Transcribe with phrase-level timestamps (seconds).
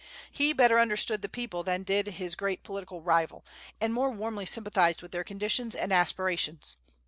[0.31, 3.45] He better understood the people than did his great political rival,
[3.79, 6.77] and more warmly sympathized with their conditions and aspirations.